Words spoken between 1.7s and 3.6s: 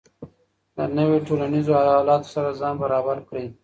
حالاتو سره ځان برابر کړئ.